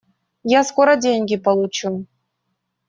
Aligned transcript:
Я 0.51 0.63
скоро 0.63 0.95
деньги 0.95 1.37
получу. 1.37 2.07